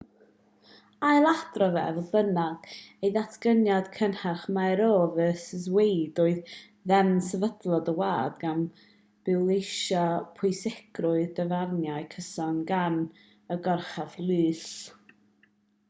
[1.07, 2.63] ailadroddodd e fodd bynnag
[3.07, 5.27] ei ddatganiad cynharach mai roe v
[5.75, 6.49] wade oedd
[6.93, 8.65] deddf sefydlog y wlad gan
[9.29, 10.01] bwysleisio
[10.41, 12.99] pwysigrwydd dyfarniadau cyson gan
[13.57, 14.67] y goruchaf lys